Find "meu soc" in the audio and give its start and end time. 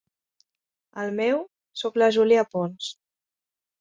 1.19-1.99